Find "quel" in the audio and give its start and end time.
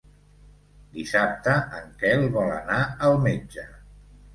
2.03-2.29